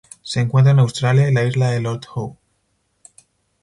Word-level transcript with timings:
Se 0.23 0.39
encuentra 0.39 0.71
en 0.71 0.79
Australia 0.79 1.29
y 1.29 1.31
la 1.31 1.43
isla 1.43 1.69
de 1.69 1.79
Lord 1.79 2.01
Howe. 2.15 2.35